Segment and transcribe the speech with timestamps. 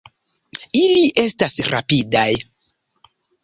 [0.79, 2.27] Ili estas rapidaj.